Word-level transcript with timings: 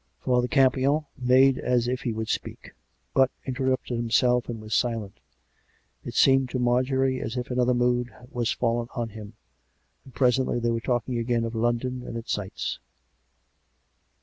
Father 0.21 0.47
Campion 0.47 1.01
made 1.15 1.59
as 1.59 1.87
if 1.87 2.01
he 2.01 2.11
would 2.11 2.27
speak; 2.27 2.71
but 3.13 3.29
inter 3.45 3.65
rupted 3.65 3.97
himself 3.97 4.49
and 4.49 4.59
was 4.59 4.73
silent; 4.73 5.19
and 6.01 6.09
it 6.11 6.15
seemed 6.15 6.49
to 6.49 6.57
Marjorie 6.57 7.21
as 7.21 7.37
if 7.37 7.51
another 7.51 7.75
mood 7.75 8.09
was 8.31 8.51
fallen 8.51 8.87
on 8.95 9.09
him. 9.09 9.33
And 10.03 10.15
presently 10.15 10.57
they 10.57 10.71
were 10.71 10.81
talking 10.81 11.19
again 11.19 11.43
of 11.43 11.53
London 11.53 12.01
and 12.03 12.17
its 12.17 12.31
sights. 12.31 12.79